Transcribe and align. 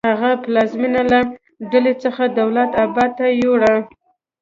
هغه 0.09 0.31
پلازمینه 0.43 1.01
له 1.11 1.19
ډیلي 1.71 1.93
څخه 2.03 2.23
دولت 2.39 2.71
اباد 2.85 3.11
ته 3.19 3.25
یوړه. 3.43 3.75